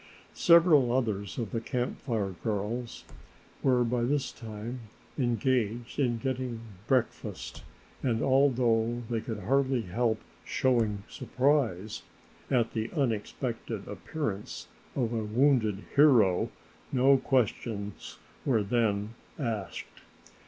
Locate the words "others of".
0.91-1.51